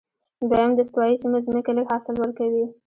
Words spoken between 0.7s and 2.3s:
د استوایي سیمو ځمکې لږ حاصل